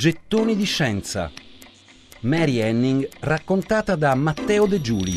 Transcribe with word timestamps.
Gettoni 0.00 0.56
di 0.56 0.64
scienza. 0.64 1.30
Mary 2.20 2.56
Henning 2.56 3.06
raccontata 3.20 3.96
da 3.96 4.14
Matteo 4.14 4.64
De 4.64 4.80
Giuli. 4.80 5.12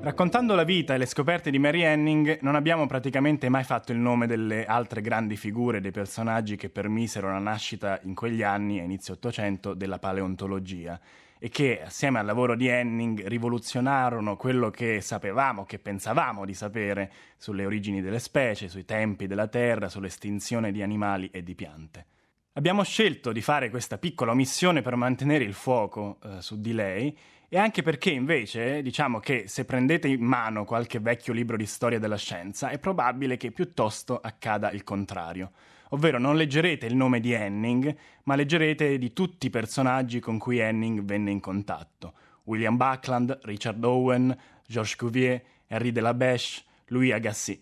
Raccontando 0.00 0.56
la 0.56 0.64
vita 0.64 0.94
e 0.94 0.98
le 0.98 1.06
scoperte 1.06 1.52
di 1.52 1.60
Mary 1.60 1.82
Henning, 1.82 2.40
non 2.40 2.56
abbiamo 2.56 2.88
praticamente 2.88 3.48
mai 3.48 3.62
fatto 3.62 3.92
il 3.92 3.98
nome 3.98 4.26
delle 4.26 4.66
altre 4.66 5.00
grandi 5.00 5.36
figure 5.36 5.80
dei 5.80 5.92
personaggi 5.92 6.56
che 6.56 6.70
permisero 6.70 7.30
la 7.30 7.38
nascita 7.38 8.00
in 8.02 8.16
quegli 8.16 8.42
anni, 8.42 8.80
a 8.80 8.82
inizio 8.82 9.14
Ottocento, 9.14 9.74
della 9.74 10.00
paleontologia 10.00 10.98
e 11.42 11.48
che, 11.48 11.80
assieme 11.82 12.18
al 12.18 12.26
lavoro 12.26 12.54
di 12.54 12.68
Henning, 12.68 13.26
rivoluzionarono 13.26 14.36
quello 14.36 14.68
che 14.68 15.00
sapevamo, 15.00 15.64
che 15.64 15.78
pensavamo 15.78 16.44
di 16.44 16.52
sapere 16.52 17.10
sulle 17.38 17.64
origini 17.64 18.02
delle 18.02 18.18
specie, 18.18 18.68
sui 18.68 18.84
tempi 18.84 19.26
della 19.26 19.48
Terra, 19.48 19.88
sull'estinzione 19.88 20.70
di 20.70 20.82
animali 20.82 21.30
e 21.32 21.42
di 21.42 21.54
piante. 21.54 22.06
Abbiamo 22.52 22.82
scelto 22.82 23.32
di 23.32 23.40
fare 23.40 23.70
questa 23.70 23.96
piccola 23.96 24.32
omissione 24.32 24.82
per 24.82 24.96
mantenere 24.96 25.44
il 25.44 25.54
fuoco 25.54 26.18
eh, 26.22 26.42
su 26.42 26.60
di 26.60 26.74
lei 26.74 27.16
e 27.52 27.58
anche 27.58 27.82
perché 27.82 28.10
invece 28.10 28.80
diciamo 28.80 29.18
che 29.18 29.48
se 29.48 29.64
prendete 29.64 30.06
in 30.06 30.22
mano 30.22 30.64
qualche 30.64 31.00
vecchio 31.00 31.32
libro 31.32 31.56
di 31.56 31.66
storia 31.66 31.98
della 31.98 32.16
scienza 32.16 32.68
è 32.68 32.78
probabile 32.78 33.36
che 33.36 33.50
piuttosto 33.50 34.20
accada 34.20 34.70
il 34.70 34.84
contrario, 34.84 35.50
ovvero 35.88 36.20
non 36.20 36.36
leggerete 36.36 36.86
il 36.86 36.94
nome 36.94 37.18
di 37.18 37.32
Henning, 37.32 37.92
ma 38.22 38.36
leggerete 38.36 38.98
di 38.98 39.12
tutti 39.12 39.46
i 39.46 39.50
personaggi 39.50 40.20
con 40.20 40.38
cui 40.38 40.58
Henning 40.58 41.02
venne 41.02 41.32
in 41.32 41.40
contatto. 41.40 42.12
William 42.44 42.76
Buckland, 42.76 43.40
Richard 43.42 43.82
Owen, 43.82 44.36
Georges 44.64 44.94
Cuvier, 44.94 45.42
Henri 45.66 45.90
de 45.90 46.00
la 46.00 46.14
Beche, 46.14 46.62
Louis 46.86 47.12
Agassiz. 47.12 47.58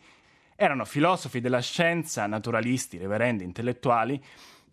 Erano 0.54 0.84
filosofi 0.84 1.40
della 1.40 1.60
scienza, 1.60 2.26
naturalisti, 2.26 2.98
reverendi, 2.98 3.42
intellettuali, 3.42 4.22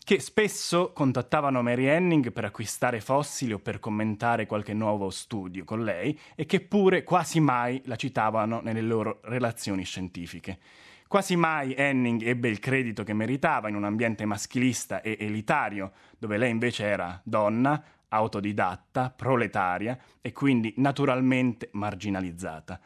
che 0.06 0.20
spesso 0.20 0.92
contattavano 0.94 1.64
Mary 1.64 1.86
Henning 1.86 2.32
per 2.32 2.46
acquistare 2.46 3.02
fossili 3.02 3.54
o 3.54 3.58
per 3.58 3.80
commentare 3.80 4.46
qualche 4.46 4.76
nuovo 4.76 5.10
studio 5.10 5.64
con 5.64 5.84
lei 5.84 6.18
e 6.36 6.46
che 6.46 6.62
pure 6.62 7.04
quasi 7.04 7.40
mai 7.40 7.82
la 7.86 7.96
citavano 7.96 8.62
nelle 8.62 8.82
loro 8.82 9.18
relazioni 9.24 9.84
scientifiche. 9.84 10.60
Quasi 11.08 11.36
mai 11.36 11.74
Henning 11.74 12.22
ebbe 12.22 12.50
il 12.50 12.60
credito 12.60 13.02
che 13.02 13.14
meritava 13.14 13.68
in 13.68 13.74
un 13.74 13.84
ambiente 13.84 14.26
maschilista 14.26 15.02
e 15.02 15.18
elitario, 15.20 15.94
dove 16.20 16.38
lei 16.38 16.52
invece 16.52 16.86
era 16.86 17.20
donna, 17.24 17.84
autodidatta, 18.08 19.10
proletaria 19.10 19.98
e 20.22 20.32
quindi 20.32 20.72
naturalmente 20.78 21.70
marginalizzata. 21.72 22.80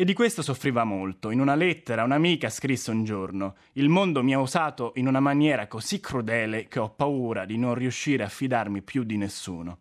E 0.00 0.04
di 0.04 0.12
questo 0.12 0.42
soffriva 0.42 0.84
molto. 0.84 1.30
In 1.30 1.40
una 1.40 1.56
lettera 1.56 2.04
un'amica 2.04 2.50
scrisse 2.50 2.92
un 2.92 3.02
giorno: 3.02 3.56
Il 3.72 3.88
mondo 3.88 4.22
mi 4.22 4.32
ha 4.32 4.38
usato 4.38 4.92
in 4.94 5.08
una 5.08 5.18
maniera 5.18 5.66
così 5.66 5.98
crudele 5.98 6.68
che 6.68 6.78
ho 6.78 6.90
paura 6.90 7.44
di 7.44 7.58
non 7.58 7.74
riuscire 7.74 8.22
a 8.22 8.28
fidarmi 8.28 8.82
più 8.82 9.02
di 9.02 9.16
nessuno. 9.16 9.80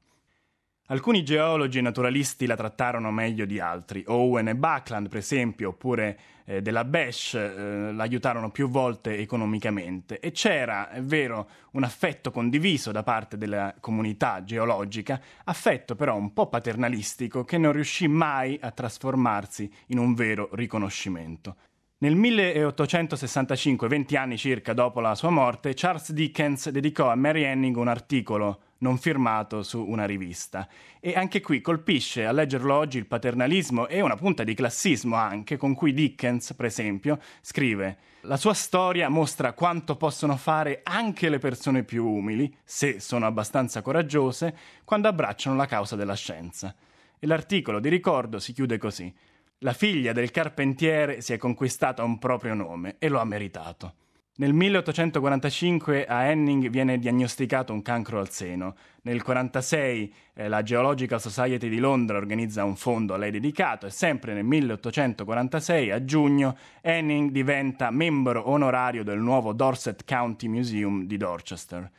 Alcuni 0.89 1.21
geologi 1.25 1.79
e 1.79 1.81
naturalisti 1.81 2.45
la 2.45 2.55
trattarono 2.55 3.11
meglio 3.11 3.43
di 3.43 3.59
altri. 3.59 4.05
Owen 4.07 4.47
e 4.47 4.55
Buckland, 4.55 5.09
per 5.09 5.17
esempio, 5.17 5.69
oppure 5.69 6.17
eh, 6.45 6.61
della 6.61 6.85
Besh, 6.85 7.33
eh, 7.33 7.91
l'aiutarono 7.91 8.51
più 8.51 8.69
volte 8.69 9.17
economicamente. 9.17 10.21
E 10.21 10.31
c'era, 10.31 10.89
è 10.89 11.01
vero, 11.01 11.49
un 11.71 11.83
affetto 11.83 12.31
condiviso 12.31 12.93
da 12.93 13.03
parte 13.03 13.37
della 13.37 13.75
comunità 13.81 14.45
geologica, 14.45 15.19
affetto 15.43 15.97
però 15.97 16.15
un 16.15 16.31
po' 16.31 16.47
paternalistico 16.47 17.43
che 17.43 17.57
non 17.57 17.73
riuscì 17.73 18.07
mai 18.07 18.57
a 18.61 18.71
trasformarsi 18.71 19.69
in 19.87 19.97
un 19.97 20.13
vero 20.13 20.47
riconoscimento. 20.53 21.57
Nel 21.97 22.15
1865, 22.15 23.89
20 23.89 24.15
anni 24.15 24.37
circa 24.37 24.71
dopo 24.71 25.01
la 25.01 25.15
sua 25.15 25.31
morte, 25.31 25.73
Charles 25.73 26.13
Dickens 26.13 26.69
dedicò 26.69 27.11
a 27.11 27.15
Mary 27.15 27.43
Henning 27.43 27.75
un 27.75 27.89
articolo 27.89 28.61
non 28.79 28.97
firmato 28.97 29.63
su 29.63 29.83
una 29.83 30.05
rivista. 30.05 30.67
E 30.99 31.13
anche 31.15 31.41
qui 31.41 31.61
colpisce 31.61 32.25
a 32.25 32.31
leggerlo 32.31 32.73
oggi 32.73 32.97
il 32.97 33.05
paternalismo 33.05 33.87
e 33.87 34.01
una 34.01 34.15
punta 34.15 34.43
di 34.43 34.53
classismo 34.53 35.15
anche 35.15 35.57
con 35.57 35.73
cui 35.73 35.93
Dickens, 35.93 36.53
per 36.53 36.65
esempio, 36.65 37.19
scrive 37.41 37.97
La 38.21 38.37
sua 38.37 38.53
storia 38.53 39.09
mostra 39.09 39.53
quanto 39.53 39.95
possono 39.95 40.35
fare 40.35 40.81
anche 40.83 41.29
le 41.29 41.39
persone 41.39 41.83
più 41.83 42.05
umili, 42.05 42.53
se 42.63 42.99
sono 42.99 43.25
abbastanza 43.25 43.81
coraggiose, 43.81 44.55
quando 44.83 45.07
abbracciano 45.07 45.55
la 45.55 45.65
causa 45.65 45.95
della 45.95 46.15
scienza. 46.15 46.75
E 47.19 47.25
l'articolo 47.25 47.79
di 47.79 47.89
ricordo 47.89 48.39
si 48.39 48.53
chiude 48.53 48.77
così. 48.77 49.13
La 49.59 49.73
figlia 49.73 50.13
del 50.13 50.29
carpentiere 50.29 51.21
si 51.21 51.33
è 51.33 51.37
conquistata 51.37 52.03
un 52.03 52.19
proprio 52.19 52.53
nome 52.53 52.97
e 52.99 53.09
lo 53.09 53.19
ha 53.19 53.25
meritato. 53.25 53.93
Nel 54.39 54.53
1845 54.53 56.05
a 56.05 56.25
Henning 56.25 56.69
viene 56.69 56.99
diagnosticato 56.99 57.73
un 57.73 57.81
cancro 57.81 58.19
al 58.19 58.29
seno. 58.29 58.75
Nel 59.01 59.15
1946 59.15 60.13
eh, 60.35 60.47
la 60.47 60.61
Geological 60.61 61.19
Society 61.19 61.69
di 61.69 61.79
Londra 61.79 62.17
organizza 62.17 62.63
un 62.63 62.75
fondo 62.75 63.15
a 63.15 63.17
lei 63.17 63.31
dedicato 63.31 63.87
e 63.87 63.89
sempre 63.89 64.35
nel 64.35 64.43
1846, 64.43 65.89
a 65.89 66.05
giugno, 66.05 66.55
Henning 66.81 67.31
diventa 67.31 67.89
membro 67.89 68.47
onorario 68.47 69.03
del 69.03 69.17
nuovo 69.17 69.53
Dorset 69.53 70.03
County 70.05 70.47
Museum 70.47 71.07
di 71.07 71.17
Dorchester. 71.17 71.89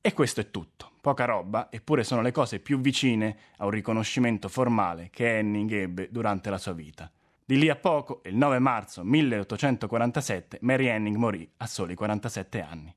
E 0.00 0.14
questo 0.14 0.40
è 0.40 0.50
tutto. 0.50 0.92
Poca 0.98 1.26
roba, 1.26 1.68
eppure 1.70 2.04
sono 2.04 2.22
le 2.22 2.32
cose 2.32 2.58
più 2.58 2.80
vicine 2.80 3.36
a 3.58 3.66
un 3.66 3.70
riconoscimento 3.70 4.48
formale 4.48 5.10
che 5.12 5.36
Henning 5.36 5.70
ebbe 5.72 6.08
durante 6.10 6.48
la 6.48 6.56
sua 6.56 6.72
vita. 6.72 7.10
Di 7.44 7.58
lì 7.58 7.68
a 7.68 7.74
poco, 7.74 8.20
il 8.24 8.36
9 8.36 8.60
marzo 8.60 9.02
1847, 9.02 10.58
Mary 10.62 10.86
Henning 10.86 11.16
morì 11.16 11.48
a 11.56 11.66
soli 11.66 11.96
47 11.96 12.62
anni. 12.62 12.94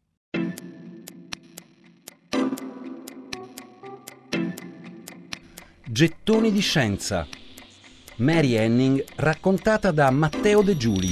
Gettoni 5.88 6.52
di 6.52 6.60
scienza. 6.60 7.28
Mary 8.18 8.54
Henning 8.54 9.04
raccontata 9.16 9.92
da 9.92 10.12
Matteo 10.12 10.62
De 10.62 10.78
Giuli. 10.78 11.10